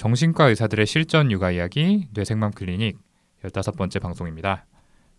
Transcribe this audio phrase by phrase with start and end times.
[0.00, 2.96] 정신과 의사들의 실전 육아 이야기 뇌생맘 클리닉
[3.44, 4.64] 15번째 방송입니다.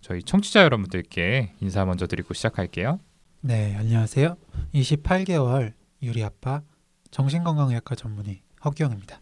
[0.02, 3.00] 저희 청취자 여러분들께 인사 먼저 드리고 시작할게요.
[3.42, 4.36] 네, 안녕하세요.
[4.74, 6.64] 28개월 유리 아빠
[7.12, 9.22] 정신건강의학과 전문의 허기영입니다.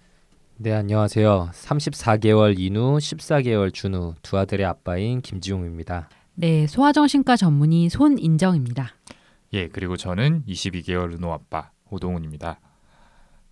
[0.55, 1.49] 네, 안녕하세요.
[1.51, 6.07] 34개월 인우, 14개월 준우 두 아들의 아빠인 김지용입니다.
[6.35, 8.95] 네, 소아정신과 전문의 손인정입니다.
[9.51, 12.61] 예, 그리고 저는 22개월 은호 아빠 오동훈입니다.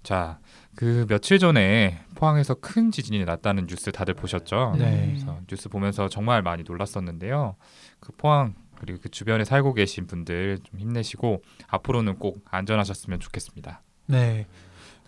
[0.08, 0.40] 자,
[0.74, 4.76] 그 며칠 전에 포항에서 큰 지진이 났다는 뉴스 다들 보셨죠?
[4.78, 5.08] 네.
[5.08, 7.58] 그래서 뉴스 보면서 정말 많이 놀랐었는데요.
[8.00, 13.82] 그 포항 그리고 그 주변에 살고 계신 분들 좀 힘내시고 앞으로는 꼭 안전하셨으면 좋겠습니다.
[14.06, 14.48] 네.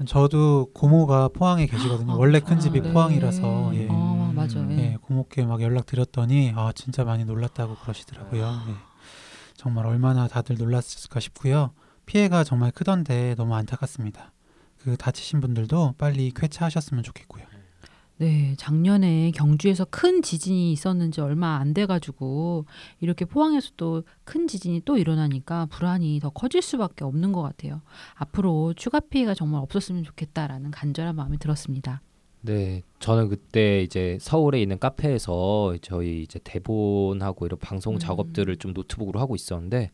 [0.06, 2.18] 저도 고모가 포항에 계시거든요.
[2.18, 2.92] 원래 큰 집이 아, 네.
[2.92, 3.88] 포항이라서 예.
[3.90, 4.70] 어, 맞아요.
[4.72, 4.80] 예.
[4.80, 8.64] 예, 고모께 막 연락 드렸더니 아 진짜 많이 놀랐다고 그러시더라고요.
[8.68, 8.74] 예.
[9.56, 11.72] 정말 얼마나 다들 놀랐을까 싶고요.
[12.06, 14.34] 피해가 정말 크던데 너무 안타깝습니다.
[14.82, 17.50] 그 다치신 분들도 빨리 쾌차하셨으면 좋겠고요.
[18.18, 22.66] 네, 작년에 경주에서 큰 지진이 있었는지 얼마 안 돼가지고
[23.00, 27.82] 이렇게 포항에서 또 큰 지진이 또 일어나니까 불안이 더 커질 수밖에 없는 것 같아요.
[28.14, 32.02] 앞으로 추가 피해가 정말 없었으면 좋겠다라는 간절한 마음이 들었습니다.
[32.42, 38.00] 네, 저는 그때 이제 서울에 있는 카페에서 저희 이제 대본하고 이런 방송 음.
[38.00, 39.90] 작업들을 좀 노트북으로 하고 있었는데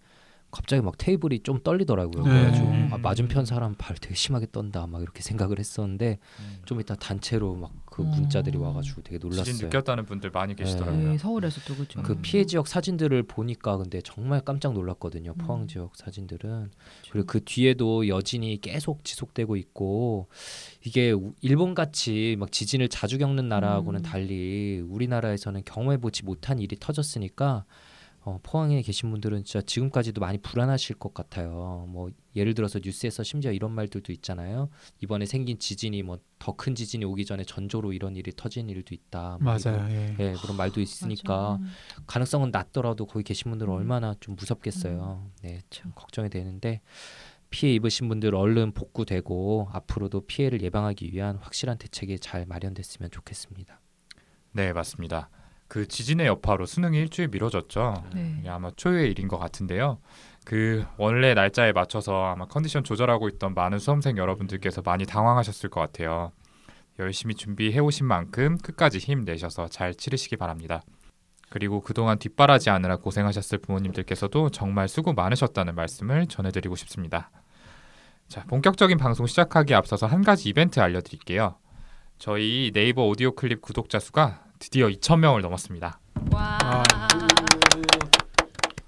[0.56, 2.24] 갑자기 막 테이블이 좀 떨리더라고요.
[2.24, 2.30] 네.
[2.30, 2.90] 그래가지고 음.
[2.94, 6.18] 아, 맞은편 사람 발 되게 심하게 떤다 막 이렇게 생각을 했었는데
[6.64, 8.12] 좀 이따 단체로 막그 음.
[8.12, 9.44] 문자들이 와가지고 되게 놀랐어요.
[9.44, 11.10] 지진 느꼈다는 분들 많이 계시더라고요.
[11.12, 12.02] 네, 서울에서도 그죠.
[12.04, 15.34] 그 피해 지역 사진들을 보니까 근데 정말 깜짝 놀랐거든요.
[15.38, 15.46] 음.
[15.46, 16.72] 포항 지역 사진들은
[17.12, 20.30] 그리고 그 뒤에도 여진이 계속 지속되고 있고
[20.86, 24.04] 이게 우- 일본 같이 막 지진을 자주 겪는 나라하고는 음.
[24.04, 27.66] 달리 우리나라에서는 경험해 보지 못한 일이 터졌으니까
[28.26, 31.86] 어, 포항에 계신 분들은 진짜 지금까지도 많이 불안하실 것 같아요.
[31.90, 34.70] 뭐 예를 들어서 뉴스에서 심지어 이런 말들도 있잖아요.
[35.02, 39.38] 이번에 생긴 지진이 뭐 더 큰 지진이 오기 전에 전조로 이런 일이 터진 일도 있다.
[39.42, 39.88] 뭐 맞아요.
[39.90, 40.16] 예.
[40.20, 42.04] 예, 그런 말도 있으니까 맞아.
[42.08, 43.78] 가능성은 낮더라도 거기 계신 분들은 음.
[43.78, 45.32] 얼마나 좀 무섭겠어요.
[45.42, 45.84] 네, 그쵸.
[45.84, 46.82] 참 걱정이 되는데
[47.50, 53.80] 피해 입으신 분들 얼른 복구되고 앞으로도 피해를 예방하기 위한 확실한 대책이 잘 마련됐으면 좋겠습니다.
[54.52, 55.30] 네, 맞습니다.
[55.68, 58.04] 그 지진의 여파로 수능이 일주일 미뤄졌죠.
[58.14, 58.36] 네.
[58.40, 60.00] 이게 아마 초유의 일인 것 같은데요.
[60.46, 66.32] 그 원래 날짜에 맞춰서 아마 컨디션 조절하고 있던 많은 수험생 여러분들께서 많이 당황하셨을 것 같아요.
[67.00, 70.84] 열심히 준비해 오신 만큼 끝까지 힘내셔서 잘 치르시기 바랍니다.
[71.50, 77.32] 그리고 그동안 뒷바라지 하느라 고생하셨을 부모님들께서도 정말 수고 많으셨다는 말씀을 전해드리고 싶습니다.
[78.28, 81.56] 자, 본격적인 방송 시작하기에 앞서서 한 가지 이벤트 알려드릴게요.
[82.18, 86.00] 저희 네이버 오디오 클립 구독자 수가 드디어 2,000명을 넘었습니다.
[86.32, 86.58] 와.
[86.64, 86.78] 아.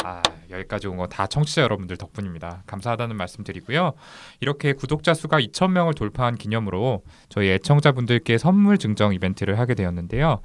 [0.03, 2.63] 아, 여기까지 온 거 다 청취자 여러분들 덕분입니다.
[2.65, 3.93] 감사하다는 말씀 드리고요.
[4.39, 10.41] 이렇게 구독자 수가 2,000명을 돌파한 기념으로 저희 애청자분들께 선물 증정 이벤트를 하게 되었는데요.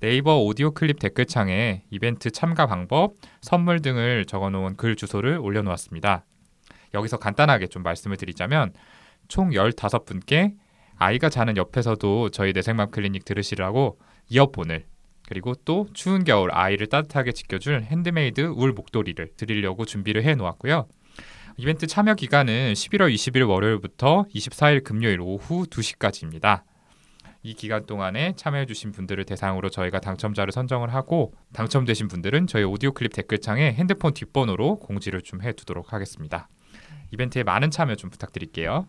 [0.00, 6.24] 네이버 오디오 클립 댓글창에 이벤트 참가 방법, 선물 등을 적어 놓은 글 주소를 올려 놓았습니다.
[6.94, 8.72] 여기서 간단하게 좀 말씀을 드리자면
[9.28, 10.54] 총 15분께
[10.98, 13.98] 아이가 자는 옆에서도 저희 내생맘 클리닉 들으시라고
[14.28, 14.86] 이어폰을
[15.28, 20.86] 그리고 또 추운 겨울 아이를 따뜻하게 지켜줄 핸드메이드 울 목도리를 드리려고 준비를 해 놓았고요.
[21.56, 26.62] 이벤트 참여 기간은 11월 20일 월요일부터 24일 금요일 오후 2시까지입니다.
[27.42, 33.12] 이 기간 동안에 참여해주신 분들을 대상으로 저희가 당첨자를 선정을 하고 당첨되신 분들은 저희 오디오 클립
[33.12, 36.48] 댓글창에 핸드폰 뒷번호로 공지를 좀 해두도록 하겠습니다.
[37.12, 38.86] 이벤트에 많은 참여 좀 부탁드릴게요.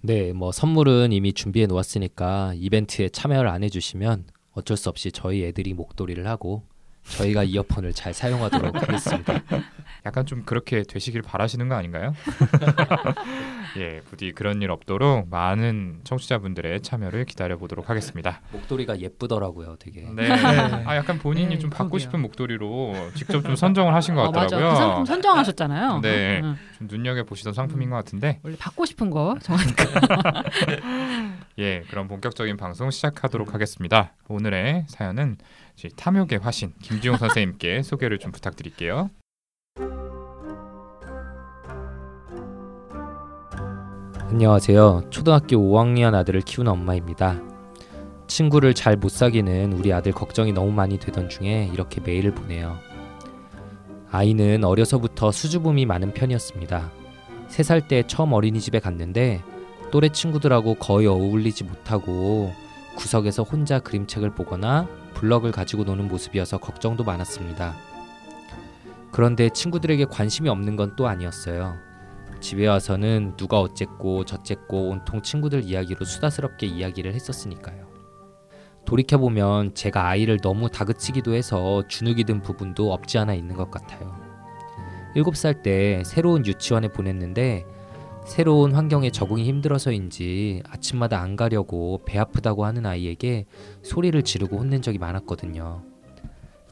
[0.00, 4.24] 네, 뭐 선물은 이미 준비해 놓았으니까 이벤트에 참여를 안 해주시면
[4.58, 6.64] 어쩔 수 없이 저희 애들이 목도리를 하고
[7.04, 9.40] 저희가 이어폰을 잘 사용하도록 하겠습니다.
[10.04, 12.12] 약간 좀 그렇게 되시길 바라시는 거 아닌가요?
[13.78, 18.40] 예, 부디 그런 일 없도록 많은 청취자분들의 참여를 기다려 보도록 하겠습니다.
[18.52, 20.02] 목도리가 예쁘더라고요, 되게.
[20.14, 20.28] 네.
[20.30, 21.98] 아 약간 본인이 네, 좀 받고 그러게요.
[22.00, 24.40] 싶은 목도리로 직접 좀 선정을 하신 것 어, 맞아.
[24.56, 24.70] 같더라고요.
[24.70, 26.00] 그 상품 선정하셨잖아요.
[26.00, 26.40] 네.
[26.42, 26.56] 응.
[26.78, 29.84] 좀 눈여겨 보시던 상품인 것 같은데, 원래 받고 싶은 거 정하니까.
[31.58, 34.12] 예, 그럼 본격적인 방송 시작하도록 하겠습니다.
[34.28, 35.38] 오늘의 사연은
[35.96, 39.10] 탐욕의 화신 김지용 선생님께 소개를 좀 부탁드릴게요.
[44.30, 45.06] 안녕하세요.
[45.10, 47.40] 초등학교 5학년 아들을 키우는 엄마입니다.
[48.28, 52.78] 친구를 잘 못 사귀는 우리 아들 걱정이 너무 많이 되던 중에 이렇게 메일을 보내요.
[54.12, 56.92] 아이는 어려서부터 수줍음이 많은 편이었습니다.
[57.48, 59.42] 3살 때 처음 어린이집에 갔는데
[59.90, 62.52] 또래 친구들하고 거의 어울리지 못하고
[62.96, 67.74] 구석에서 혼자 그림책을 보거나 블럭을 가지고 노는 모습이어서 걱정도 많았습니다.
[69.12, 71.76] 그런데 친구들에게 관심이 없는 건 또 아니었어요.
[72.40, 77.88] 집에 와서는 누가 어쨌고 저쨌고 온통 친구들 이야기로 수다스럽게 이야기를 했었으니까요.
[78.84, 84.16] 돌이켜보면 제가 아이를 너무 다그치기도 해서 주눅이 든 부분도 없지 않아 있는 것 같아요.
[85.16, 87.66] 7살 때 새로운 유치원에 보냈는데
[88.28, 93.46] 새로운 환경에 적응이 힘들어서인지 아침마다 안 가려고 배 아프다고 하는 아이에게
[93.82, 95.82] 소리를 지르고 혼낸 적이 많았거든요.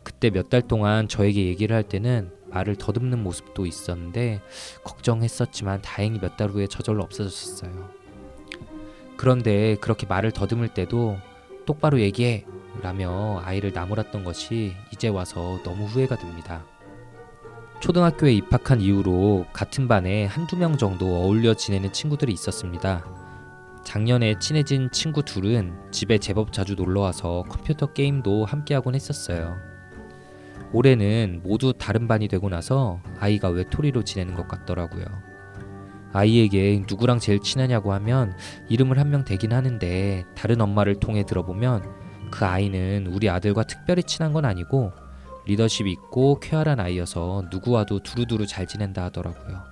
[0.04, 4.42] 그때 몇 달 동안 저에게 얘기를 할 때는 말을 더듬는 모습도 있었는데
[4.84, 7.90] 걱정했었지만 다행히 몇 달 후에 저절로 없어졌어요.
[9.16, 11.16] 그런데 그렇게 말을 더듬을 때도
[11.64, 12.44] 똑바로 얘기해
[12.82, 16.64] 라며 아이를 나무랐던 것이 이제 와서 너무 후회가 됩니다.
[17.80, 23.04] 초등학교에 입학한 이후로 같은 반에 한두 명 정도 어울려 지내는 친구들이 있었습니다.
[23.84, 29.56] 작년에 친해진 친구 둘은 집에 제법 자주 놀러 와서 컴퓨터 게임도 함께하곤 했었어요.
[30.72, 35.04] 올해는 모두 다른 반이 되고 나서 아이가 외톨이로 지내는 것 같더라고요.
[36.12, 38.34] 아이에게 누구랑 제일 친하냐고 하면
[38.68, 41.84] 이름을 한 명 대긴 하는데 다른 엄마를 통해 들어보면
[42.32, 44.92] 그 아이는 우리 아들과 특별히 친한 건 아니고
[45.46, 49.62] 리더십 있고 쾌활한 아이여서 누구와도 두루두루 잘 지낸다 하더라고요.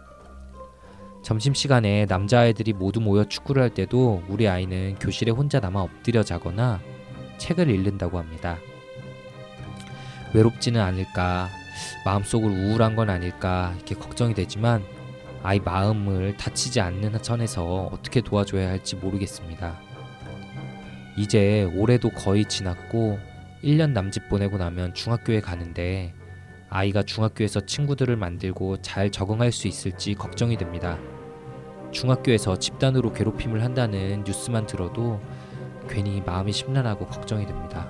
[1.22, 6.80] 점심시간에 남자아이들이 모두 모여 축구를 할 때도 우리 아이는 교실에 혼자 남아 엎드려 자거나
[7.38, 8.58] 책을 읽는다고 합니다.
[10.34, 11.48] 외롭지는 않을까,
[12.04, 14.84] 마음속으로 우울한 건 아닐까 이렇게 걱정이 되지만
[15.42, 19.80] 아이 마음을 다치지 않는 선에서 어떻게 도와줘야 할지 모르겠습니다.
[21.16, 23.18] 이제 올해도 거의 지났고
[23.64, 26.14] 1년 남짓 보내고 나면 중학교에 가는데
[26.68, 30.98] 아이가 중학교에서 친구들을 만들고 잘 적응할 수 있을지 걱정이 됩니다.
[31.90, 35.20] 중학교에서 집단으로 괴롭힘을 한다는 뉴스만 들어도
[35.88, 37.88] 괜히 마음이 심란하고 걱정이 됩니다.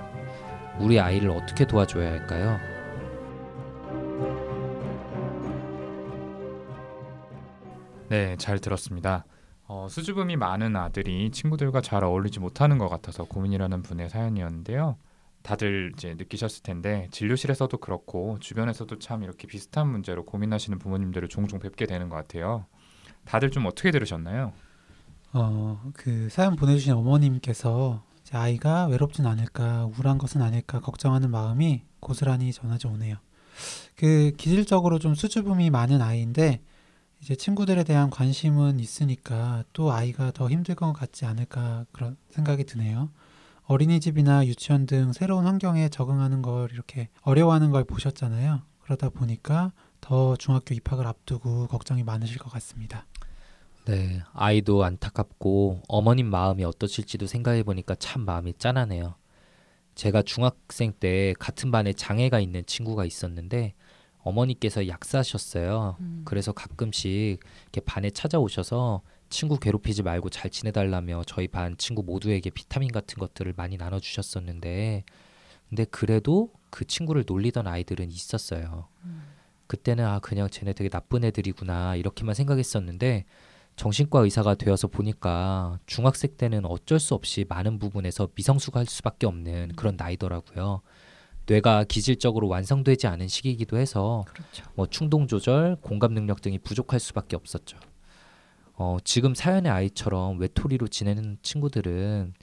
[0.79, 2.59] 우리 아이를 어떻게 도와줘야 할까요?
[8.09, 9.25] 네, 잘 들었습니다.
[9.67, 14.97] 어, 수줍음이 많은 아들이 친구들과 잘 어울리지 못하는 것 같아서 고민이라는 분의 사연이었는데요.
[15.45, 21.85] 다들 이제 느끼셨을 텐데 진료실에서도 그렇고 주변에서도 참 이렇게 비슷한 문제로 고민하시는 부모님들을 종종 뵙게
[21.85, 22.65] 되는 것 같아요.
[23.27, 24.55] 다들 좀 어떻게 들으셨나요?
[25.35, 32.51] 어, 그 사연 보내주신 어머님께서 제 아이가 외롭진 않을까, 우울한 것은 아닐까 걱정하는 마음이 고스란히
[32.51, 33.17] 전하져 오네요.
[33.97, 36.63] 그 기질적으로 좀 수줍음이 많은 아이인데
[37.21, 43.11] 이제 친구들에 대한 관심은 있으니까 또 아이가 더 힘들 것 같지 않을까 그런 생각이 드네요.
[43.67, 48.63] 어린이집이나 유치원 등 새로운 환경에 적응하는 걸 이렇게 어려워하는 걸 보셨잖아요.
[48.81, 53.07] 그러다 보니까 더 중학교 입학을 앞두고 걱정이 많으실 것 같습니다.
[53.87, 59.15] 네, 아이도 안타깝고 어머님 마음이 어떠실지도 생각해 보니까 참 마음이 짠하네요.
[59.95, 63.75] 제가 중학생 때 같은 반에 장애가 있는 친구가 있었는데
[64.19, 65.97] 어머니께서 약사셨어요.
[66.01, 66.23] 음.
[66.25, 72.93] 그래서 가끔씩 이렇게 반에 찾아오셔서 친구 괴롭히지 말고 잘 지내달라며 저희 반 친구 모두에게 비타민
[72.93, 75.05] 같은 것들을 많이 나눠주셨었는데
[75.69, 78.89] 근데 그래도 그 친구를 놀리던 아이들은 있었어요.
[79.67, 83.25] 그때는 아 그냥 쟤네 되게 나쁜 애들이구나 이렇게만 생각했었는데
[83.77, 89.97] 정신과 의사가 되어서 보니까 중학생 때는 어쩔 수 없이 많은 부분에서 미성숙할 수밖에 없는 그런
[89.97, 90.83] 나이더라고요.
[91.47, 94.65] 뇌가 기질적으로 완성되지 않은 시기이기도 해서 그렇죠.
[94.75, 97.79] 뭐 충동 조절, 공감 능력 등이 부족할 수밖에 없었죠.
[98.77, 102.35] 어, 지금 사연의 아이처럼 외톨이로 지내는 친구들은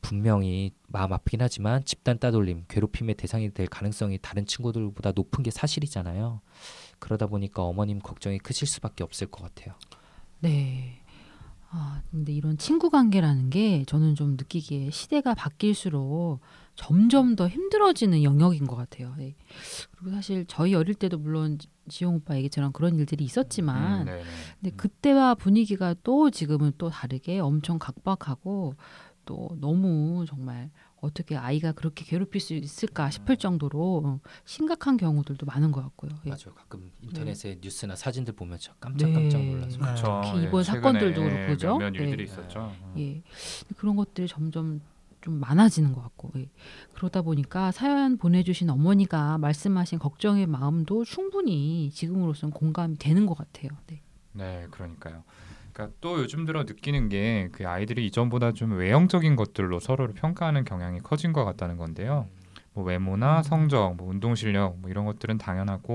[0.00, 6.40] 분명히 마음 아프긴 하지만 집단 따돌림, 괴롭힘의 대상이 될 가능성이 다른 친구들보다 높은 게 사실이잖아요.
[6.98, 9.74] 그러다 보니까 어머님 걱정이 크실 수밖에 없을 것 같아요.
[10.40, 11.00] 네.
[11.70, 16.40] 아, 근데 이런 친구 관계라는 게 저는 좀 느끼기에 시대가 바뀔수록
[16.76, 19.14] 점점 더 힘들어지는 영역인 것 같아요.
[19.16, 19.34] 네.
[19.96, 24.22] 그리고 사실 저희 어릴 때도 물론 지용 오빠 얘기처럼 그런 일들이 있었지만 음.
[24.60, 28.74] 근데 그때와 분위기가 또 지금은 또 다르게 엄청 각박하고
[29.24, 35.82] 또 너무 정말 어떻게 아이가 그렇게 괴롭힐 수 있을까 싶을 정도로 심각한 경우들도 많은 것
[35.82, 36.10] 같고요.
[36.24, 36.30] 예.
[36.30, 36.54] 맞아요.
[36.54, 39.50] 가끔 인터넷에 뉴스나 사진들 보면 깜짝깜짝 네.
[39.50, 40.20] 놀라서 그렇죠.
[40.24, 41.78] 특히 예, 이번 사건들도 그렇고 그죠?
[41.78, 42.22] 몇몇 일들이 네.
[42.24, 42.72] 있었죠.
[42.82, 42.94] 음.
[42.98, 43.22] 예.
[43.76, 44.80] 그런 것들이 점점
[45.24, 46.48] 좀 많아지는 것 같고 예.
[46.94, 53.70] 그러다 보니까 사연 보내주신 어머니가 말씀하신 걱정의 마음도 충분히 지금으로서는 공감이 되는 것 같아요.
[53.86, 54.02] 네.
[54.32, 55.22] 네, 그러니까요.
[55.72, 61.00] 그러니까 또 요즘 들어 느끼는 게 그 아이들이 이전보다 좀 외형적인 것들로 서로를 평가하는 경향이
[61.00, 62.28] 커진 것 같다는 건데요.
[62.74, 65.94] 뭐 외모나 성적, 뭐 운동 실력 뭐 이런 것들은 당연하고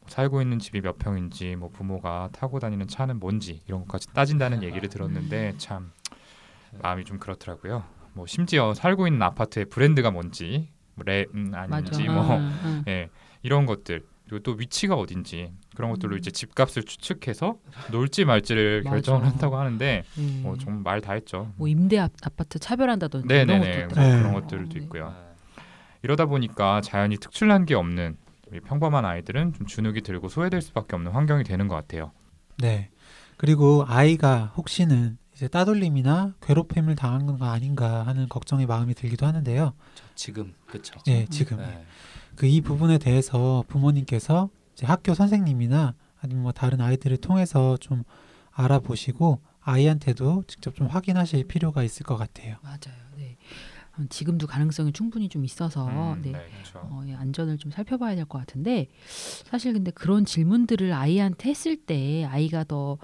[0.00, 4.62] 뭐 살고 있는 집이 몇 평인지, 뭐 부모가 타고 다니는 차는 뭔지 이런 것까지 따진다는
[4.62, 5.92] 얘기를 들었는데 참
[6.82, 7.84] 마음이 좀 그렇더라고요.
[8.18, 11.60] 뭐 심지어 살고 있는 아파트의 브랜드가 뭔지, 뭐 랩 음, 맞아.
[11.76, 12.84] 아닌지 뭐 응, 응.
[12.88, 13.08] 예,
[13.42, 16.18] 이런 것들 그리고 또 위치가 어딘지 그런 것들로 음.
[16.18, 17.58] 이제 집값을 추측해서
[17.92, 18.90] 놀지 말지를 맞아.
[18.96, 20.40] 결정을 한다고 하는데 네.
[20.42, 21.52] 뭐 정말 말다 했죠.
[21.56, 24.18] 뭐 임대 아, 아파트 차별한다든지 네네네 것도 뭐 네.
[24.18, 24.80] 그런 것들도 네.
[24.80, 25.14] 있고요.
[26.02, 28.16] 이러다 보니까 자연히 특출난 게 없는
[28.50, 32.10] 우리 평범한 아이들은 좀 주눅이 들고 소외될 수밖에 없는 환경이 되는 것 같아요.
[32.58, 32.90] 네.
[33.36, 39.72] 그리고 아이가 혹시는 이제 따돌림이나 괴롭힘을 당한 건 아닌가 하는 걱정의 마음이 들기도 하는데요.
[40.16, 40.98] 지금 그렇죠.
[41.06, 41.84] 예, 지금 네.
[42.34, 48.02] 그이 부분에 대해서 부모님께서 이제 학교 선생님이나 아니면 뭐 다른 아이들을 통해서 좀
[48.50, 52.56] 알아보시고 아이한테도 직접 좀 확인하실 필요가 있을 것 같아요.
[52.62, 52.98] 맞아요.
[53.16, 53.36] 네.
[53.96, 56.32] 어, 지금도 가능성이 충분히 좀 있어서 음, 네.
[56.32, 56.80] 그렇죠.
[56.90, 58.88] 어, 예, 안전을 좀 살펴봐야 될 것 같은데
[59.44, 62.98] 사실 근데 그런 질문들을 아이한테 했을 때 아이가 더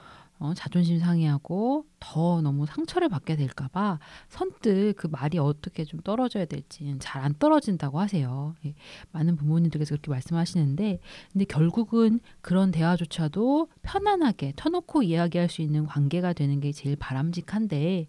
[0.44, 3.98] 어, 자존심 상해하고 더 너무 상처를 받게 될까봐
[4.28, 8.54] 선뜻 그 말이 어떻게 좀 떨어져야 될지 잘안 떨어진다고 하세요.
[8.66, 8.74] 예,
[9.12, 11.00] 많은 부모님들께서 그렇게 말씀하시는데
[11.32, 18.08] 근데 결국은 그런 대화조차도 편안하게 터놓고 이야기할 수 있는 관계가 되는 게 제일 바람직한데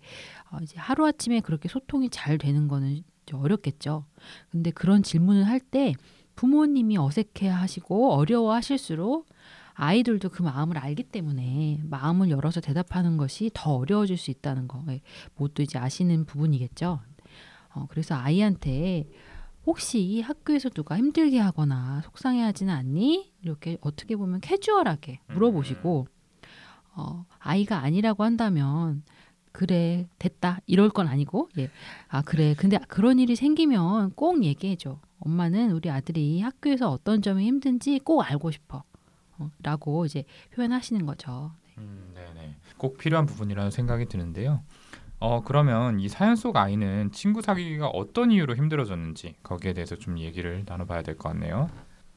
[0.51, 3.01] 어, 이제 하루 아침에 그렇게 소통이 잘 되는 거는
[3.31, 4.05] 어렵겠죠.
[4.51, 5.93] 근데 그런 질문을 할 때
[6.35, 9.25] 부모님이 어색해 하시고 어려워 하실수록
[9.75, 14.83] 아이들도 그 마음을 알기 때문에 마음을 열어서 대답하는 것이 더 어려워질 수 있다는 거.
[14.89, 15.01] 예,
[15.35, 16.99] 모두 이제 아시는 부분이겠죠.
[17.73, 19.09] 어, 그래서 아이한테
[19.65, 23.33] 혹시 학교에서 누가 힘들게 하거나 속상해 하지는 않니?
[23.41, 26.07] 이렇게 어떻게 보면 캐주얼하게 물어보시고
[26.95, 29.03] 어, 아이가 아니라고 한다면
[29.51, 31.69] 그래 됐다 이럴 건 아니고 예.
[32.09, 37.99] 아 그래 근데 그런 일이 생기면 꼭 얘기해줘 엄마는 우리 아들이 학교에서 어떤 점이 힘든지
[37.99, 38.83] 꼭 알고 싶어
[39.37, 40.23] 어, 라고 이제
[40.53, 42.55] 표현하시는 거죠 음, 네네.
[42.77, 44.61] 꼭 필요한 부분이라는 생각이 드는데요.
[45.19, 50.63] 어 그러면 이 사연 속 아이는 친구 사귀기가 어떤 이유로 힘들어졌는지 거기에 대해서 좀 얘기를
[50.65, 51.69] 나눠봐야 될 것 같네요.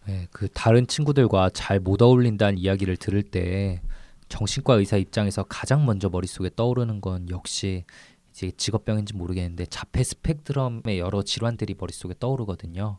[0.06, 3.80] 네, 그 다른 친구들과 잘 못 어울린다는 이야기를 들을 때
[4.28, 7.84] 정신과 의사 입장에서 가장 먼저 머릿속에 떠오르는 건 역시
[8.30, 12.98] 이제 직업병인지 모르겠는데 자폐 스펙트럼의 여러 질환들이 머릿속에 떠오르거든요.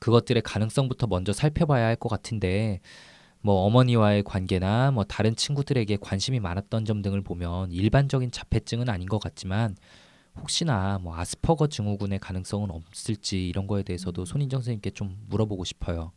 [0.00, 2.80] 그것들의 가능성부터 먼저 살펴봐야 할 것 같은데
[3.40, 9.18] 뭐 어머니와의 관계나 뭐 다른 친구들에게 관심이 많았던 점 등을 보면 일반적인 자폐증은 아닌 것
[9.18, 9.76] 같지만
[10.40, 16.12] 혹시나 뭐 아스퍼거 증후군의 가능성은 없을지 이런 거에 대해서도 손인정 선생님께 좀 물어보고 싶어요.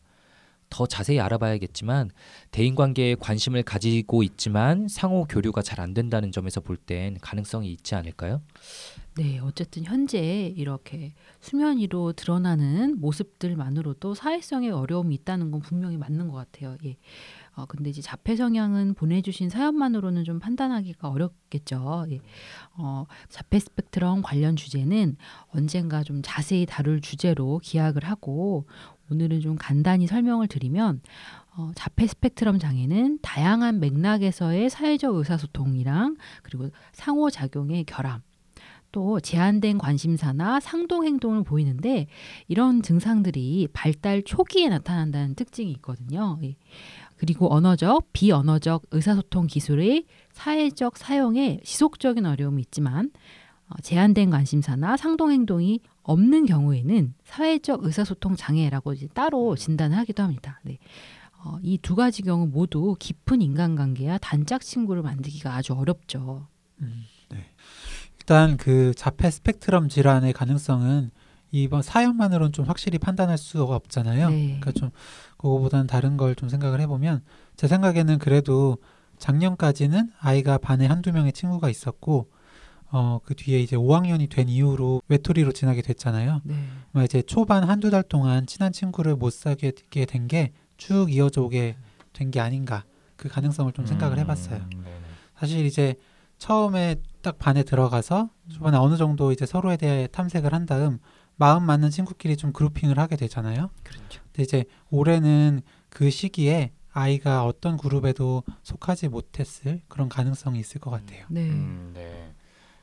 [0.72, 2.10] 더 자세히 알아봐야겠지만
[2.50, 7.94] 대인 관계에 관심을 가지고 있지만 상호 교류가 잘 안 된다는 점에서 볼 땐 가능성이 있지
[7.94, 8.42] 않을까요?
[9.16, 16.38] 네 어쨌든 현재 이렇게 수면 위로 드러나는 모습들만으로도 사회성의 어려움이 있다는 건 분명히 맞는 것
[16.38, 16.98] 같아요 예.
[17.54, 22.06] 어, 근데 이제 자폐 성향은 보내주신 사연만으로는 좀 판단하기가 어렵겠죠.
[22.10, 22.22] 예.
[22.78, 25.18] 어, 자폐 스펙트럼 관련 주제는
[25.50, 28.68] 언젠가 좀 자세히 다룰 주제로 기약을 하고
[29.12, 31.02] 오늘은 좀 간단히 설명을 드리면
[31.58, 38.22] 어, 자폐 스펙트럼 장애는 다양한 맥락에서의 사회적 의사소통이랑 그리고 상호작용의 결함
[38.92, 42.08] 또 제한된 관심사나 상동 행동을 보이는데
[42.48, 46.38] 이런 증상들이 발달 초기에 나타난다는 특징이 있거든요.
[46.44, 46.56] 예.
[47.18, 53.12] 그리고 언어적, 비언어적 의사소통 기술의 사회적 사용에 지속적인 어려움이 있지만
[53.68, 60.60] 어, 제한된 관심사나 상동 행동이 없는 경우에는 사회적 의사소통 장애라고 이제 따로 진단을 하기도 합니다.
[60.64, 60.78] 네.
[61.44, 66.48] 어, 이 두 가지 경우 모두 깊은 인간관계와 단짝 친구를 만들기가 아주 어렵죠.
[66.82, 67.46] 음, 네.
[68.20, 71.12] 일단 그 자폐 스펙트럼 질환의 가능성은
[71.54, 74.30] 이번 사연만으로는 좀 확실히 판단할 수가 없잖아요.
[74.30, 74.46] 네.
[74.60, 74.92] 그러니까 좀
[75.38, 77.24] 그거보다는 다른 걸 좀 생각을 해보면
[77.56, 78.78] 제 생각에는 그래도
[79.18, 82.30] 작년까지는 아이가 반에 한두 명의 친구가 있었고
[82.92, 86.42] 어 그 뒤에 이제 5학년이 된 이후로 외톨이로 지나게 됐잖아요.
[86.44, 86.56] 네.
[86.92, 91.76] 뭐 이제 초반 한두 달 동안 친한 친구를 못 사귀게 된 게 쭉 이어져 오게
[92.14, 92.84] 된 게 아닌가
[93.16, 94.58] 그 가능성을 좀 생각을 해봤어요.
[94.74, 94.96] 음, 네네.
[95.38, 95.96] 사실 이제
[96.38, 100.98] 처음에 딱 반에 들어가서 초반에 어느 정도 이제 서로에 대해 탐색을 한 다음
[101.38, 103.70] 마음 맞는 친구끼리 좀 그룹핑을 하게 되잖아요.
[103.84, 104.22] 그렇죠.
[104.26, 111.26] 근데 이제 올해는 그 시기에 아이가 어떤 그룹에도 속하지 못했을 그런 가능성이 있을 것 같아요.
[111.30, 111.48] 네.
[111.50, 112.34] 음, 네.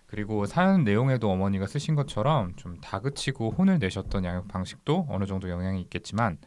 [0.08, 5.80] 그리고 사연 내용에도 어머니가 쓰신 것처럼 좀 다그치고 혼을 내셨던 양육 방식도 어느 정도 영향이
[5.82, 6.38] 있겠지만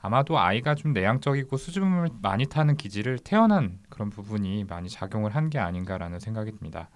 [0.00, 5.58] 아마도 아이가 좀 내향적이고 수줍음을 많이 타는 기질을 태어난 그런 부분이 많이 작용을 한 게
[5.58, 6.90] 아닌가라는 생각이 듭니다.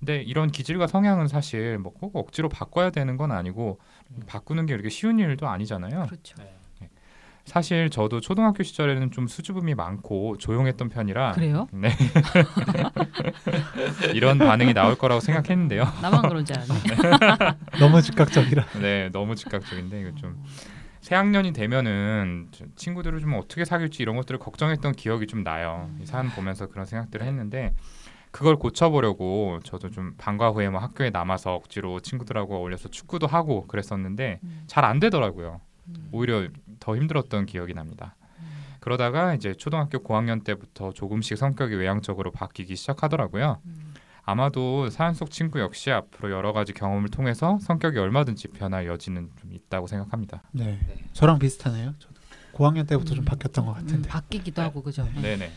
[0.00, 3.78] 근데 이런 기질과 성향은 사실 뭐 꼭 억지로 바꿔야 되는 건 아니고
[4.26, 6.06] 바꾸는 게 이렇게 쉬운 일도 아니잖아요.
[6.06, 6.36] 그렇죠.
[7.50, 11.66] 사실 저도 초등학교 시절에는 좀 수줍음이 많고 조용했던 편이라 그래요?
[11.72, 11.90] 네.
[14.14, 15.82] 이런 반응이 나올 거라고 생각했는데요.
[16.00, 17.56] 나만 그런 줄 알았네.
[17.80, 18.66] 너무 즉각적이라.
[18.80, 20.40] 네, 너무 즉각적인데 이거 좀
[21.00, 25.90] 새학년이 되면은 좀 친구들을 좀 어떻게 사귈지 이런 것들을 걱정했던 기억이 좀 나요.
[26.00, 27.74] 이 사연 보면서 그런 생각들을 했는데
[28.30, 34.38] 그걸 고쳐보려고 저도 좀 방과 후에 뭐 학교에 남아서 억지로 친구들하고 어울려서 축구도 하고 그랬었는데
[34.44, 34.62] 음.
[34.68, 35.60] 잘안 되더라고요.
[35.96, 36.08] 음.
[36.12, 38.16] 오히려 더 힘들었던 기억이 납니다.
[38.80, 43.60] 그러다가 이제 초등학교 고학년 때부터 조금씩 성격이 외향적으로 바뀌기 시작하더라고요.
[43.64, 43.94] 음.
[44.22, 49.52] 아마도 사연 속 친구 역시 앞으로 여러 가지 경험을 통해서 성격이 얼마든지 변할 여지는 좀
[49.52, 50.42] 있다고 생각합니다.
[50.52, 50.78] 네.
[51.12, 51.94] 저랑 비슷하네요.
[51.98, 52.14] 저도
[52.52, 53.26] 고학년 때부터 좀 음.
[53.26, 54.08] 바뀌었던 것 음, 같은데.
[54.08, 55.04] 바뀌기도 하고 그죠.
[55.14, 55.20] 네.
[55.20, 55.50] 네네.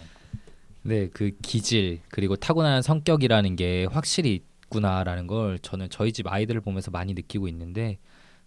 [0.86, 6.92] 네, 그 기질 그리고 타고난 성격이라는 게 확실히 있구나라는 걸 저는 저희 집 아이들을 보면서
[6.92, 8.00] 많이 느끼고 있는데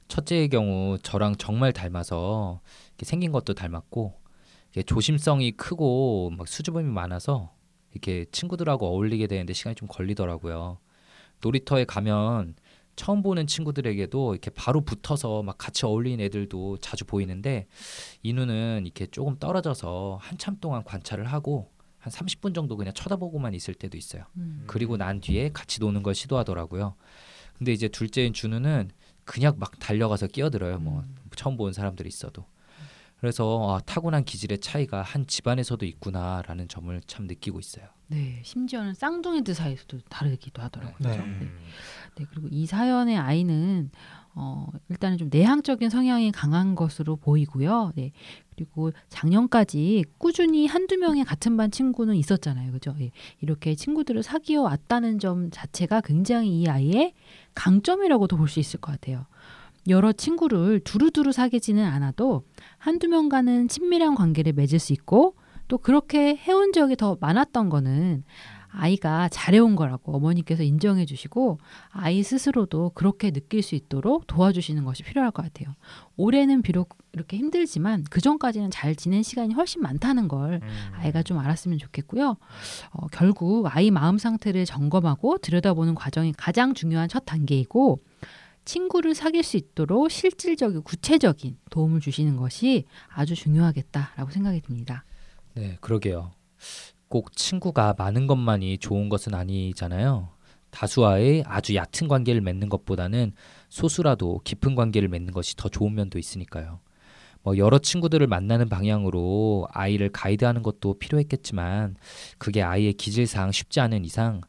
[0.08, 2.60] 첫째의 경우 저랑 정말 닮아서
[3.02, 4.14] 생긴 것도 닮았고
[4.84, 7.54] 조심성이 크고 막 수줍음이 많아서
[7.92, 10.78] 이렇게 친구들하고 어울리게 되는데 시간이 좀 걸리더라고요.
[11.42, 12.54] 놀이터에 가면
[12.94, 17.66] 처음 보는 친구들에게도 이렇게 바로 붙어서 막 같이 어울리는 애들도 자주 보이는데
[18.22, 23.98] 이누는 이렇게 조금 떨어져서 한참 동안 관찰을 하고 한 30분 정도 그냥 쳐다보고만 있을 때도
[23.98, 24.24] 있어요.
[24.36, 24.64] 음.
[24.66, 26.94] 그리고 난 뒤에 같이 노는 걸 시도하더라고요.
[27.58, 28.90] 근데 이제 둘째인 준우는
[29.26, 30.78] 그냥 막 달려가서 끼어들어요.
[30.78, 31.16] 뭐 음.
[31.34, 32.46] 처음 본 사람들이 있어도.
[33.20, 37.86] 그래서 아, 타고난 기질의 차이가 한 집안에서도 있구나라는 점을 참 느끼고 있어요.
[38.08, 40.96] 네, 심지어는 쌍둥이들 사이에서도 다르기도 하더라고요.
[41.00, 41.10] 네.
[41.10, 41.22] 그죠?
[41.22, 41.58] 음.
[42.16, 43.90] 네, 그리고 이 사연의 아이는
[44.38, 47.92] 어, 일단은 좀 내향적인 성향이 강한 것으로 보이고요.
[47.96, 48.12] 네.
[48.54, 52.70] 그리고 작년까지 꾸준히 한두 명의 같은 반 친구는 있었잖아요.
[52.72, 52.94] 그죠?
[53.00, 53.10] 예.
[53.40, 57.14] 이렇게 친구들을 사귀어 왔다는 점 자체가 굉장히 이 아이의
[57.54, 59.26] 강점이라고도 볼 수 있을 것 같아요.
[59.88, 62.42] 여러 친구를 두루두루 사귀지는 않아도
[62.78, 65.34] 한두 명과는 친밀한 관계를 맺을 수 있고
[65.68, 68.22] 또 그렇게 해온 적이 더 많았던 거는
[68.76, 71.58] 아이가 잘해온 거라고 어머니께서 인정해 주시고
[71.90, 75.74] 아이 스스로도 그렇게 느낄 수 있도록 도와주시는 것이 필요할 것 같아요.
[76.16, 80.92] 올해는 비록 이렇게 힘들지만 그 전까지는 잘 지낸 시간이 훨씬 많다는 걸 음.
[80.94, 82.36] 아이가 좀 알았으면 좋겠고요.
[82.90, 87.98] 어, 결국 아이 마음 상태를 점검하고 들여다보는 과정이 가장 중요한 첫 단계이고
[88.66, 95.04] 친구를 사귈 수 있도록 실질적이고 구체적인 도움을 주시는 것이 아주 중요하겠다라고 생각이 듭니다.
[95.54, 96.32] 네, 그러게요.
[97.08, 100.28] 꼭 친구가 많은 것만이 좋은 것은 아니잖아요.
[100.70, 103.32] 다수와의 아주 얕은 관계를 맺는 것보다는
[103.68, 106.80] 소수라도 깊은 관계를 맺는 것이 더 좋은 면도 있으니까요.
[107.42, 111.96] 뭐 여러 친구들을 만나는 방향으로 아이를 가이드하는 것도 필요했겠지만
[112.38, 114.40] 그게 아이의 기질상 쉽지 않은 이상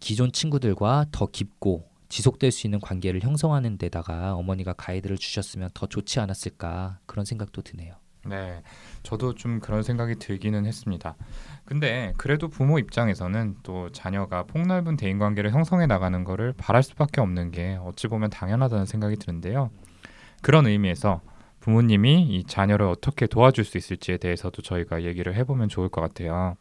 [0.00, 6.20] 기존 친구들과 더 깊고 지속될 수 있는 관계를 형성하는 데다가 어머니가 가이드를 주셨으면 더 좋지
[6.20, 8.01] 않았을까 그런 생각도 드네요.
[8.24, 8.62] 네,
[9.02, 11.16] 저도 좀 그런 생각이 들기는 했습니다.
[11.64, 17.50] 근데 그래도 부모 입장에서는 또 자녀가 폭넓은 대인 관계를 형성해 나가는 거를 바랄 수밖에 없는
[17.50, 19.70] 게 어찌 보면 당연하다는 생각이 드는데요.
[20.40, 21.20] 그런 의미에서
[21.60, 26.56] 부모님이 이 자녀를 어떻게 도와줄 수 있을지에 대해서도 저희가 얘기를 해보면 좋을 것 같아요.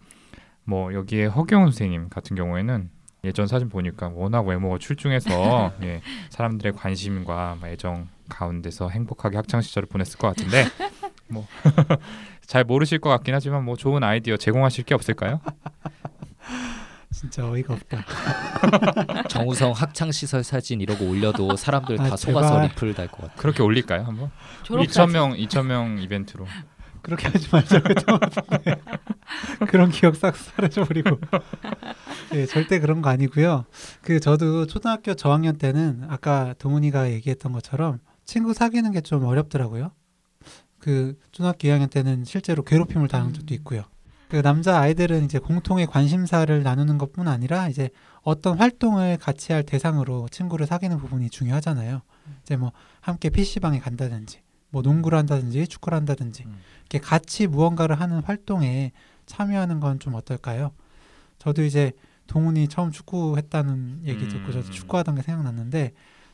[0.64, 2.90] 뭐 여기에 허경 선생님 같은 경우에는
[3.24, 9.88] 예전 사진 보니까 워낙 외모가 출중해서 예, 사람들의 관심과 뭐 애정 가운데서 행복하게 학창 시절을
[9.90, 10.66] 보냈을 것 같은데
[11.32, 11.48] 뭐
[12.46, 15.40] 잘 모르실 것 같긴 하지만 뭐 좋은 아이디어 제공하실 게 없을까요?
[17.14, 18.04] 진짜 어이가 없다.
[19.30, 22.64] 정우성 학창 시설 사진 이러고 올려도 사람들 아, 다 속아서 제발.
[22.68, 23.34] 리플 달 것 같아.
[23.36, 24.32] 그렇게 올릴까요 한번?
[24.64, 25.04] 졸업사진.
[25.04, 26.46] 2천 명 2천 명 이벤트로.
[27.04, 27.88] 그렇게 하지 말자고
[29.68, 31.20] 그런 기억 싹 사라져 버리고
[32.36, 33.66] 예 절대 그런 거 아니고요
[34.04, 39.92] 그 저도 초등학교 저학년 때는 아까 동훈이가 얘기했던 것처럼 친구 사귀는 게 좀 어렵더라고요
[40.82, 43.84] 그 초등학교 2학년 때는 실제로 괴롭힘을 당한 적도 있고요
[44.30, 47.90] 그 남자 아이들은 이제 공통의 관심사를 나누는 것뿐 아니라 이제
[48.24, 52.02] 어떤 활동을 같이 할 대상으로 친구를 사귀는 부분이 중요하잖아요
[52.44, 56.58] 이제 뭐 함께 PC방에 간다든지 뭐 농구를 한다든지 축구를 한다든지 음.
[56.82, 58.92] 이렇게 같이 무언가를 하는 활동에
[59.26, 60.72] 참여하는 건 좀 어떨까요?
[61.40, 61.92] 저도 이제
[62.28, 64.52] 동훈이 처음 축구 했다는 얘기 듣고 음.
[64.54, 65.92] 저도 축구하던 게 생각났는데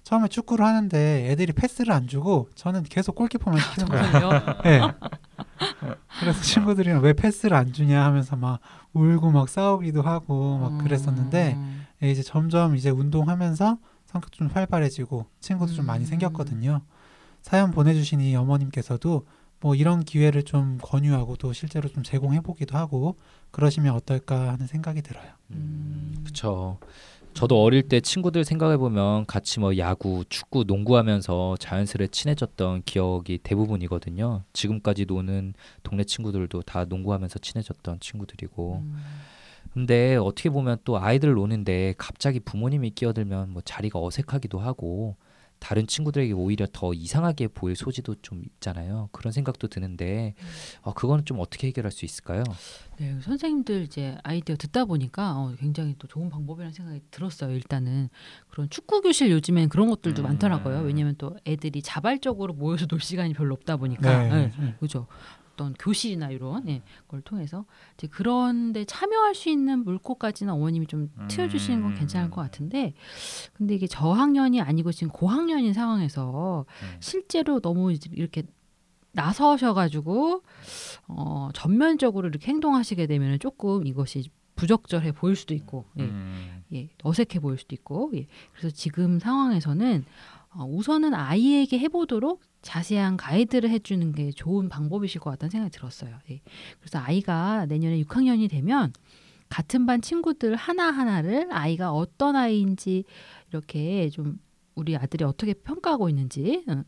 [0.07, 4.29] 처음에 축구를 하는데 애들이 패스를 안 주고 저는 계속 골키퍼만 시키는 거예요.
[4.63, 4.79] 네.
[6.21, 8.61] 그래서 친구들이랑 왜 패스를 안 주냐 하면서 막
[8.93, 11.85] 울고 막 싸우기도 하고 막 그랬었는데 음.
[12.03, 16.07] 예, 이제 점점 이제 운동하면서 성격 좀 활발해지고 친구도 좀 많이 음.
[16.07, 16.79] 생겼거든요.
[17.41, 19.25] 사연 보내주신 이 어머님께서도
[19.59, 23.17] 뭐 이런 기회를 좀 권유하고 또 실제로 좀 제공해 보기도 하고
[23.51, 25.27] 그러시면 어떨까 하는 생각이 들어요.
[25.51, 26.79] 음, 그쵸.
[27.37, 34.41] 저도 어릴 때 친구들 생각해 보면 같이 뭐 야구, 축구, 농구하면서 자연스레 친해졌던 기억이 대부분이거든요.
[34.53, 38.81] 지금까지 노는 동네 친구들도 다 농구하면서 친해졌던 친구들이고.
[38.81, 38.97] 음.
[39.71, 45.15] 근데 어떻게 보면 또 아이들 노는데 갑자기 부모님이 끼어들면 뭐 자리가 어색하기도 하고
[45.59, 49.09] 다른 친구들에게 오히려 더 이상하게 보일 소지도 좀 있잖아요.
[49.11, 50.35] 그런 생각도 드는데
[50.81, 52.43] 어, 그거는 좀 어떻게 해결할 수 있을까요?
[52.97, 57.53] 네, 선생님들 이제 아이디어 듣다 보니까 어, 굉장히 또 좋은 방법이라는 생각이 들었어요.
[57.53, 58.09] 일단은
[58.49, 60.23] 그런 축구 교실 요즘엔 그런 것들도 음.
[60.23, 60.79] 많더라고요.
[60.79, 64.51] 왜냐하면 또 애들이 자발적으로 모여서 놀 시간이 별로 없다 보니까, 네.
[64.59, 65.07] 네, 그죠.
[65.57, 67.65] 어떤 교실이나 이런 예, 걸 통해서
[67.95, 71.95] 이제 그런데 참여할 수 있는 물고까지는 어머님이 좀 트여주시는 건 음.
[71.95, 72.93] 괜찮을 것 같은데,
[73.53, 76.97] 근데 이게 저학년이 아니고 지금 고학년인 상황에서 음.
[76.99, 78.43] 실제로 너무 이렇게
[79.13, 80.43] 나서셔가지고
[81.07, 86.63] 어, 전면적으로 이렇게 행동하시게 되면 조금 이것이 부적절해 보일 수도 있고 예, 음.
[86.73, 88.27] 예, 어색해 보일 수도 있고 예.
[88.53, 95.49] 그래서 지금 상황에서는 어, 우선은 아이에게 해보도록 자세한 가이드를 해주는 게 좋은 방법이실 것 같다는
[95.49, 96.17] 생각이 들었어요.
[96.31, 96.41] 예.
[96.79, 98.93] 그래서 아이가 내년에 6학년이 되면
[99.49, 103.05] 같은 반 친구들 하나 하나를 아이가 어떤 아이인지
[103.49, 104.39] 이렇게 좀
[104.75, 106.83] 우리 아들이 어떻게 평가하고 있는지 어,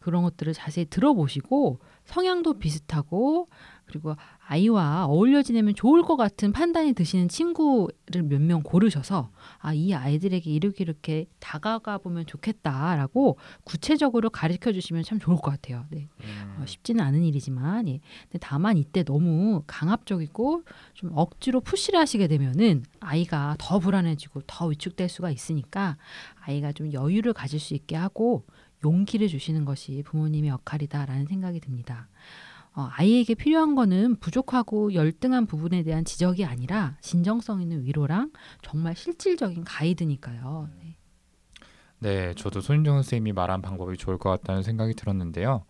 [0.00, 3.48] 그런 것들을 자세히 들어보시고 성향도 비슷하고
[3.84, 4.14] 그리고
[4.46, 10.48] 아이와 어울려 지내면 좋을 것 같은 판단이 드시는 친구를 몇 명 고르셔서 아 이 아이들에게
[10.50, 15.84] 이렇게 이렇게 다가가 보면 좋겠다라고 구체적으로 가르쳐 주시면 참 좋을 것 같아요.
[15.90, 16.08] 네.
[16.60, 18.00] 어, 쉽지는 않은 일이지만 예.
[18.22, 20.62] 근데 다만 이때 너무 강압적이고
[20.94, 25.96] 좀 억지로 푸시를 하시게 되면은 아이가 더 불안해지고 더 위축될 수가 있으니까
[26.40, 28.44] 아이가 좀 여유를 가질 수 있게 하고
[28.84, 32.08] 용기를 주시는 것이 부모님의 역할이다라는 생각이 듭니다.
[32.74, 38.30] 어, 아이에게 필요한 거는 부족하고 열등한 부분에 대한 지적이 아니라 진정성 있는 위로랑
[38.62, 40.68] 정말 실질적인 가이드니까요.
[40.78, 40.96] 네.
[42.02, 45.64] 네, 저도 손인정 선생님이 말한 방법이 좋을 것 같다는 생각이 들었는데요.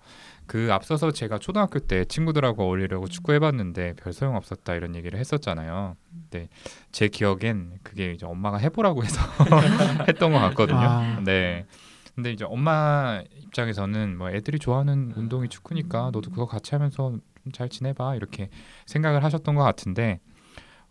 [0.46, 5.96] 그 앞서서 제가 초등학교 때 친구들하고 어울리려고 축구해봤는데 별 소용 없었다 이런 얘기를 했었잖아요.
[6.12, 6.48] 근데
[6.92, 9.20] 제 기억엔 그게 이제 엄마가 해보라고 해서
[10.06, 10.78] 했던 것 같거든요.
[10.78, 11.20] 아.
[11.24, 11.66] 네.
[12.14, 17.20] 근데 이제 엄마 입장에서는 뭐 애들이 좋아하는 운동이 축구니까 너도 그거 같이 하면서 좀
[17.54, 18.50] 잘 지내봐 이렇게
[18.84, 20.20] 생각을 하셨던 것 같은데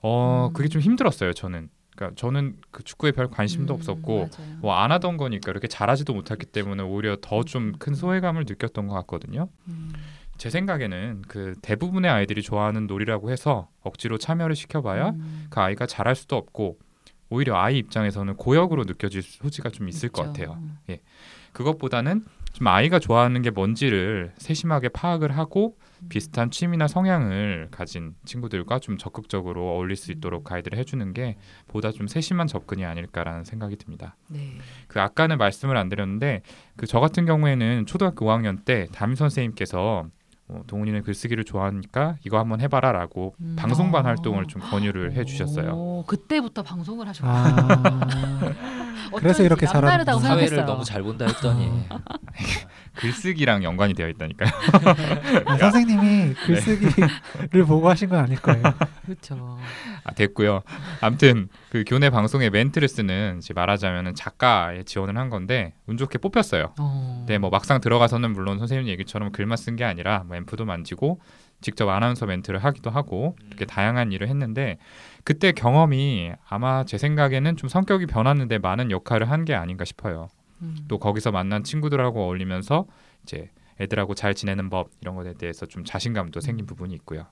[0.01, 0.53] 어 음.
[0.53, 1.69] 그게 좀 힘들었어요 저는.
[1.95, 4.29] 그러니까 저는 그 축구에 별 관심도 음, 없었고.
[4.61, 8.95] 뭐 안 하던 거니까 이렇게 잘하지도 못했기 때문에 오히려 더 좀 큰 소외감을 느꼈던 것
[8.95, 9.49] 같거든요.
[9.67, 9.93] 음.
[10.37, 15.47] 제 생각에는 그 대부분의 아이들이 좋아하는 놀이라고 해서 억지로 참여를 시켜봐야 음.
[15.51, 16.79] 그 아이가 잘할 수도 없고
[17.29, 20.51] 오히려 아이 입장에서는 고역으로 느껴질 소지가 좀 있을 것 있죠.
[20.51, 20.61] 같아요.
[21.53, 25.77] 그것보다는 좀 아이가 좋아하는 게 뭔지를 세심하게 파악을 하고
[26.09, 31.37] 비슷한 취미나 성향을 가진 친구들과 좀 적극적으로 어울릴 수 있도록 가이드를 해주는 게
[31.67, 34.15] 보다 좀 세심한 접근이 아닐까라는 생각이 듭니다.
[34.29, 34.57] 네.
[34.87, 36.41] 그 아까는 말씀을 안 드렸는데
[36.77, 40.07] 그 저 같은 경우에는 초등학교 5학년 때 담임 선생님께서
[40.49, 43.55] 어, 동훈이는 글쓰기를 좋아하니까 이거 한번 해봐라라고 음.
[43.57, 44.09] 방송반 아.
[44.09, 45.71] 활동을 좀 권유를 해주셨어요.
[45.73, 47.55] 오, 그때부터 방송을 하셨구나.
[47.55, 48.53] 아,
[49.15, 50.19] 그래서 이렇게 남다르다고 잘하는구나.
[50.19, 50.65] 사회를 생각했어요.
[50.65, 51.71] 너무 잘 본다 했더니
[52.95, 54.49] 글쓰기랑 연관이 되어 있다니까요.
[55.45, 58.61] 아, 선생님이 글쓰기를 보고 하신 건 아닐 거예요.
[59.05, 59.57] 그렇죠.
[60.03, 60.61] 아, 됐고요.
[61.01, 66.73] 아무튼 그 교내 방송에 멘트를 쓰는 이제 말하자면은 작가에 지원을 한 건데 운 좋게 뽑혔어요.
[66.79, 67.25] 어.
[67.27, 71.19] 네, 뭐 막상 들어가서는 물론 선생님 얘기처럼 글만 쓴 게 아니라 뭐 앰프도 만지고
[71.61, 74.77] 직접 아나운서 멘트를 하기도 하고 이렇게 다양한 일을 했는데
[75.23, 80.27] 그때 경험이 아마 제 생각에는 좀 성격이 변하는데 많은 역할을 한 게 아닌가 싶어요.
[80.61, 80.85] 음.
[80.87, 82.85] 또 거기서 만난 친구들하고 어울리면서
[83.23, 87.27] 이제 애들하고 잘 지내는 법 이런 것에 대해서 좀 자신감도 생긴 부분이 있고요.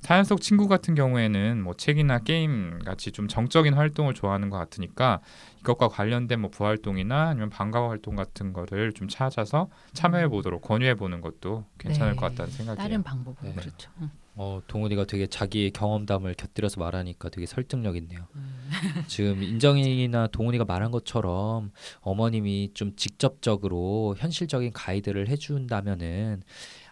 [0.00, 5.20] 사연 속 친구 같은 경우에는 뭐 책이나 게임 같이 좀 정적인 활동을 좋아하는 것 같으니까
[5.60, 11.20] 이것과 관련된 뭐 부활동이나 아니면 방과후 활동 같은 거를 좀 찾아서 참여해 보도록 권유해 보는
[11.20, 12.16] 것도 괜찮을 네.
[12.16, 12.76] 것 같다는 생각이에요.
[12.76, 13.54] 다른 방법은 네.
[13.54, 13.92] 그렇죠.
[14.34, 14.40] 음.
[14.40, 18.26] 어, 동훈이가 되게 자기의 경험담을 곁들여서 말하니까 되게 설득력 있네요.
[18.34, 19.04] 음.
[19.06, 26.42] 지금 인정이나 동훈이가 말한 것처럼 어머님이 좀 직접적으로 현실적인 가이드를 해준다면은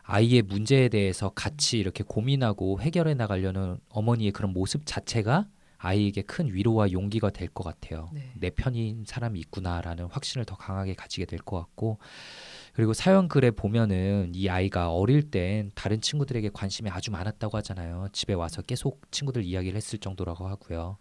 [0.03, 5.47] 아이의 문제에 대해서 같이 이렇게 고민하고 해결해 나가려는 어머니의 그런 모습 자체가
[5.79, 8.11] 아이에게 큰 위로와 용기가 될 것 같아요.
[8.13, 8.33] 네.
[8.37, 11.99] 내 편인 사람이 있구나라는 확신을 더 강하게 가지게 될 것 같고
[12.73, 18.09] 그리고 사연 글에 보면은 이 아이가 어릴 땐 다른 친구들에게 관심이 아주 많았다고 하잖아요.
[18.13, 20.97] 집에 와서 계속 친구들 이야기를 했을 정도라고 하고요.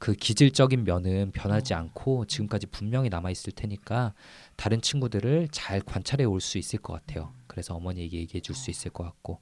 [0.00, 4.12] 그 기질적인 면은 변하지 않고 지금까지 분명히 남아 있을 테니까
[4.56, 7.32] 다른 친구들을 잘 관찰해 올 수 있을 것 같아요.
[7.46, 9.40] 그래서 어머니에게 얘기해 줄 수 있을 것 같고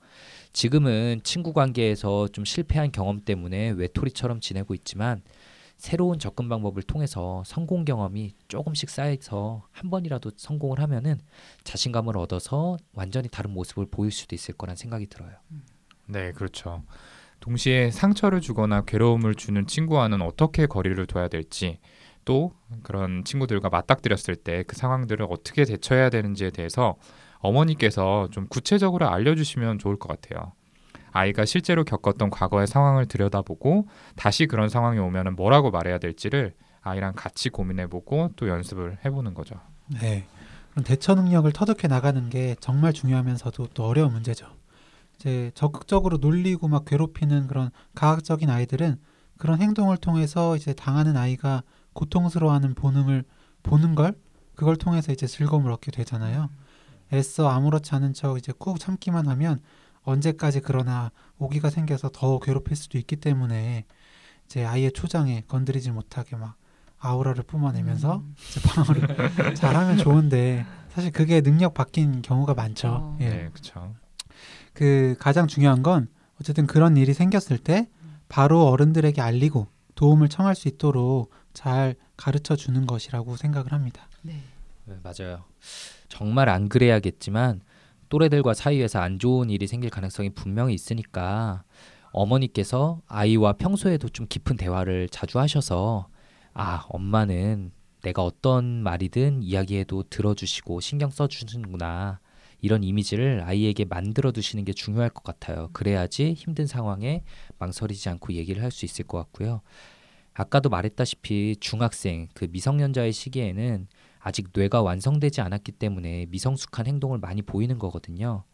[0.52, 5.22] 지금은 친구 관계에서 좀 실패한 경험 때문에 외톨이처럼 지내고 있지만
[5.83, 11.18] 새로운 접근 방법을 통해서 성공 경험이 조금씩 쌓여서 한 번이라도 성공을 하면은
[11.64, 15.33] 자신감을 얻어서 완전히 다른 모습을 보일 수도 있을 거란 생각이 들어요.
[16.07, 16.85] 네, 그렇죠.
[17.40, 21.81] 동시에 상처를 주거나 괴로움을 주는 친구와는 어떻게 거리를 둬야 될지
[22.25, 22.53] 또
[22.85, 26.95] 그런 친구들과 맞닥뜨렸을 때 그 상황들을 어떻게 대처해야 되는지에 대해서
[27.40, 30.53] 어머니께서 좀 구체적으로 알려주시면 좋을 것 같아요.
[31.12, 37.48] 아이가 실제로 겪었던 과거의 상황을 들여다보고 다시 그런 상황이 오면 뭐라고 말해야 될지를 아이랑 같이
[37.48, 39.55] 고민해보고 또 연습을 해보는 거죠.
[40.01, 40.27] 네.
[40.70, 44.46] 그런 대처 능력을 터득해 나가는 게 정말 중요하면서도 또 어려운 문제죠.
[45.16, 48.96] 이제 적극적으로 놀리고 막 괴롭히는 그런 가학적인 아이들은
[49.38, 53.25] 그런 행동을 통해서 이제 당하는 아이가 고통스러워하는 본능을
[53.62, 54.14] 보는 걸
[54.55, 56.51] 그걸 통해서 이제 즐거움을 얻게 되잖아요.
[57.12, 59.61] 애써 아무렇지 않은 척 이제 꾹 참기만 하면
[60.04, 63.84] 언제까지 그러나 오기가 생겨서 더 괴롭힐 수도 있기 때문에
[64.46, 66.56] 이제 아이의 초장에 건드리지 못하게 막
[66.98, 68.34] 아우라를 뿜어내면서 음.
[68.48, 72.88] 이제 방어를 잘하면 좋은데 사실 그게 능력 바뀐 경우가 많죠.
[72.88, 73.18] 어.
[73.20, 73.28] 예.
[73.28, 73.94] 네, 그렇죠.
[74.72, 76.08] 그 가장 중요한 건
[76.40, 77.88] 어쨌든 그런 일이 생겼을 때
[78.28, 84.08] 바로 어른들에게 알리고 도움을 청할 수 있도록 잘 가르쳐 주는 것이라고 생각을 합니다.
[84.22, 84.40] 네.
[84.84, 85.44] 네, 맞아요.
[86.08, 87.60] 정말 안 그래야겠지만
[88.12, 91.64] 또래들과 사이에서 안 좋은 일이 생길 가능성이 분명히 있으니까
[92.11, 96.09] 어머니께서 아이와 평소에도 좀 깊은 대화를 자주 하셔서
[96.53, 97.72] 아 엄마는
[98.03, 102.20] 내가 어떤 말이든 이야기해도 들어주시고 신경 써주는구나
[102.61, 105.70] 이런 이미지를 아이에게 만들어 두시는 게 중요할 것 같아요.
[105.72, 107.25] 그래야지 힘든 상황에
[107.59, 109.62] 망설이지 않고 얘기를 할 수 있을 것 같고요.
[110.35, 113.88] 아까도 말했다시피 중학생 그 미성년자의 시기에는
[114.22, 118.44] 아직 뇌가 완성되지 않았기 때문에 미성숙한 행동을 많이 보이는 거거든요.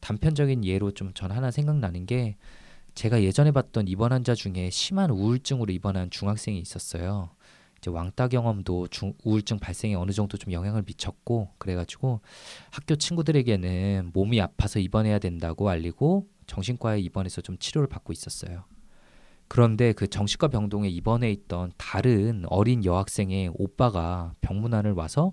[0.00, 2.36] 단편적인 예로 좀 전 하나 생각나는 게
[2.94, 7.30] 제가 예전에 봤던 입원 환자 중에 심한 우울증으로 입원한 중학생이 있었어요.
[7.78, 12.20] 이제 왕따 경험도 중, 우울증 발생에 어느 정도 좀 영향을 미쳤고 그래가지고
[12.70, 18.64] 학교 친구들에게는 몸이 아파서 입원해야 된다고 알리고 정신과에 입원해서 좀 치료를 받고 있었어요.
[19.54, 25.30] 그런데 그 정신과 병동에 입원해 있던 다른 어린 여학생의 오빠가 병문안을 와서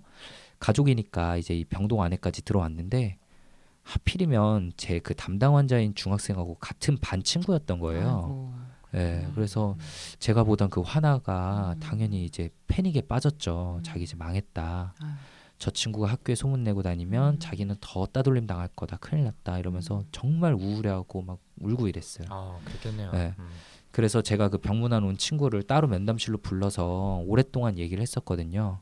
[0.60, 3.18] 가족이니까 이제 이 병동 안에까지 들어왔는데
[3.82, 8.06] 하필이면 제 그 담당 환자인 중학생하고 같은 반 친구였던 거예요.
[8.06, 8.54] 아이고.
[8.94, 9.76] 예, 그래서
[10.20, 11.80] 제가 보던 그 화나가 음.
[11.80, 13.80] 당연히 이제 패닉에 빠졌죠.
[13.82, 14.94] 자기 이제 망했다.
[15.00, 15.12] 아유.
[15.58, 17.40] 저 친구가 학교에 소문 내고 다니면 음.
[17.40, 18.98] 자기는 더 따돌림 당할 거다.
[18.98, 19.58] 큰일 났다.
[19.58, 22.28] 이러면서 정말 우울해하고 막 울고 이랬어요.
[22.30, 23.12] 아, 그렇겠네요.
[23.14, 23.34] 네.
[23.92, 23.94] 음.
[23.94, 28.82] 그래서 제가 그 병문안 온 친구를 따로 면담실로 불러서 오랫동안 얘기를 했었거든요.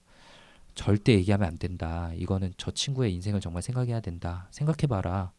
[0.75, 2.11] 절대 얘기하면 안 된다.
[2.15, 4.47] 이거는 저 친구의 인생을 정말 생각해야 된다.
[4.51, 5.31] 생각해봐라.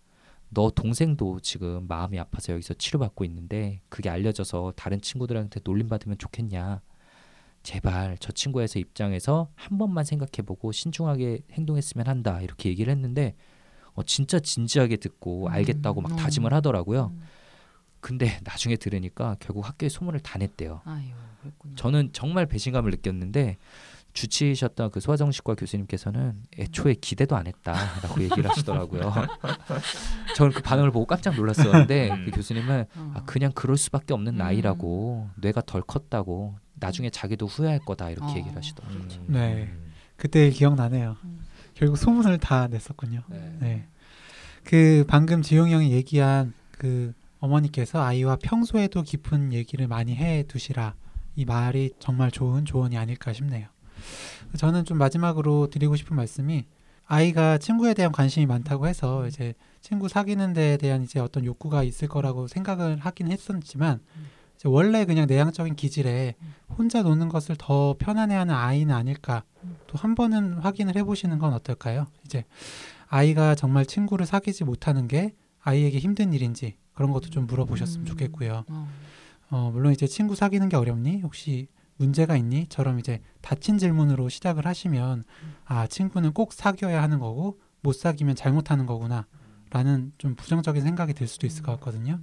[0.50, 6.83] 너 동생도 지금 마음이 아파서 여기서 치료받고 있는데 그게 알려져서 다른 친구들한테 놀림받으면 좋겠냐.
[7.62, 12.40] 제발 저 친구에서 입장에서 한 번만 생각해보고 신중하게 행동했으면 한다.
[12.40, 13.37] 이렇게 얘기를 했는데
[13.94, 15.52] 어, 진짜 진지하게 듣고 음.
[15.52, 16.16] 알겠다고 막 음.
[16.16, 17.12] 다짐을 하더라고요.
[17.14, 17.22] 음.
[18.00, 20.80] 근데 나중에 들으니까 결국 학교에 소문을 다 냈대요.
[20.84, 21.10] 아유.
[21.76, 23.56] 저는 정말 배신감을 느꼈는데
[24.12, 29.12] 주치셨던 그 소아정신과 교수님께서는 애초에 기대도 안 했다라고 얘기를 하시더라고요.
[30.34, 32.24] 저는 그 반응을 보고 깜짝 놀랐었는데 음.
[32.24, 33.12] 그 교수님은 어.
[33.14, 34.38] 아, 그냥 그럴 수밖에 없는 음.
[34.38, 38.36] 나이라고 뇌가 덜 컸다고 나중에 자기도 후회할 거다 이렇게 어.
[38.36, 38.98] 얘기를 하시더라고요.
[39.00, 39.24] 음.
[39.28, 39.72] 네.
[40.16, 41.16] 그때 일 기억나네요.
[41.24, 41.40] 음.
[41.74, 43.22] 결국 소문을 다 냈었군요.
[43.28, 43.56] 네.
[43.60, 43.86] 네.
[44.64, 50.94] 그 방금 지용이 형이 얘기한 그 어머니께서 아이와 평소에도 깊은 얘기를 많이 해 두시라
[51.37, 53.68] 이 말이 정말 좋은 조언이 아닐까 싶네요.
[54.57, 56.64] 저는 좀 마지막으로 드리고 싶은 말씀이
[57.07, 62.09] 아이가 친구에 대한 관심이 많다고 해서 이제 친구 사귀는 데에 대한 이제 어떤 욕구가 있을
[62.09, 64.00] 거라고 생각을 하긴 했었지만
[64.66, 66.35] 원래 그냥 내향적인 기질에
[66.76, 69.42] 혼자 노는 것을 더 편안해하는 아이는 아닐까
[69.87, 72.07] 또 한 번은 확인을 해보시는 건 어떨까요?
[72.26, 72.44] 이제
[73.09, 78.07] 아이가 정말 친구를 사귀지 못하는 게 아이에게 힘든 일인지 그런 것도 좀 물어보셨으면 음.
[78.07, 78.64] 좋겠고요.
[78.68, 78.88] 어.
[79.50, 81.20] 어, 물론 이제 친구 사귀는 게 어렵니?
[81.22, 82.66] 혹시 문제가 있니?
[82.68, 85.24] 처럼 이제 닫힌 질문으로 시작을 하시면
[85.64, 89.26] 아 친구는 꼭 사귀어야 하는 거고 못 사귀면 잘못하는 거구나
[89.70, 92.20] 라는 좀 부정적인 생각이 들 수도 있을 것 같거든요.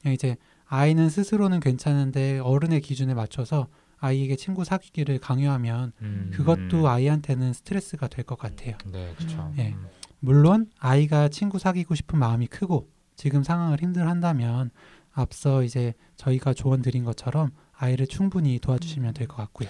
[0.00, 3.68] 그냥 이제 아이는 스스로는 괜찮은데 어른의 기준에 맞춰서
[3.98, 6.30] 아이에게 친구 사귀기를 강요하면 음.
[6.32, 8.76] 그것도 아이한테는 스트레스가 될 것 같아요.
[8.86, 9.52] 네, 그렇죠.
[9.58, 9.74] 예.
[10.20, 14.70] 물론 아이가 친구 사귀고 싶은 마음이 크고 지금 상황을 힘들한다면
[15.12, 19.68] 앞서 이제 저희가 조언 드린 것처럼 아이를 충분히 도와주시면 될 것 같고요.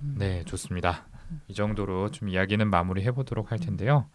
[0.00, 1.08] 네, 좋습니다.
[1.48, 4.08] 이 정도로 좀 이야기는 마무리해 보도록 할 텐데요.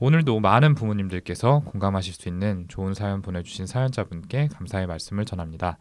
[0.00, 5.78] 오늘도 많은 부모님들께서 공감하실 수 있는 좋은 사연 보내주신 사연자분께 감사의 말씀을 전합니다.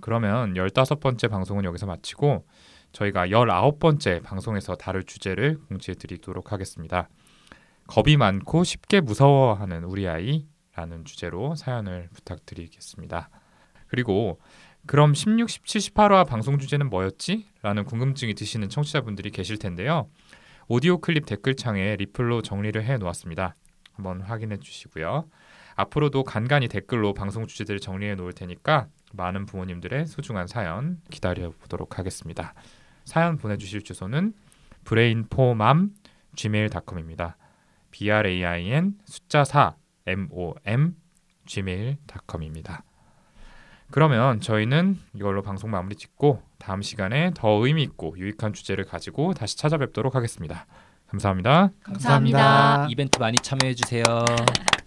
[0.00, 2.46] 그러면 15번째 방송은 여기서 마치고
[2.92, 7.08] 저희가 19번째 방송에서 다룰 주제를 공지해 드리도록 하겠습니다.
[7.88, 10.46] 겁이 많고 쉽게 무서워하는 우리 아이
[10.78, 13.30] 라는 주제로 사연을 부탁드리겠습니다.
[13.88, 14.38] 그리고
[14.86, 17.48] 그럼 16, 17, 18화 방송 주제는 뭐였지?
[17.62, 20.08] 라는 궁금증이 드시는 청취자분들이 계실 텐데요.
[20.68, 23.56] 오디오 클립 댓글창에 리플로 정리를 해 놓았습니다.
[23.92, 25.28] 한번 확인해 주시고요.
[25.74, 32.54] 앞으로도 간간히 댓글로 방송 주제들을 정리해 놓을 테니까 많은 부모님들의 소중한 사연 기다려 보도록 하겠습니다.
[33.04, 34.32] 사연 보내주실 주소는
[34.84, 35.90] brainformam
[36.36, 37.36] gmail.com입니다.
[37.90, 39.74] b r a i n 숫자 4
[40.08, 40.94] m o m
[41.46, 42.84] gmail.com입니다.
[43.90, 49.56] 그러면 저희는 이걸로 방송 마무리 짓고 다음 시간에 더 의미 있고 유익한 주제를 가지고 다시
[49.56, 50.66] 찾아뵙도록 하겠습니다.
[51.06, 51.70] 감사합니다.
[51.82, 52.86] 감사합니다.
[52.90, 54.02] 이벤트 많이 참여해 주세요.